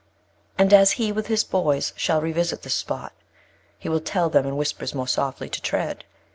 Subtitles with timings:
[0.57, 0.65] 9.
[0.65, 3.13] And as he, with his boys, shall revisit this spot,
[3.77, 6.05] He will tell them in whispers more softly to tread.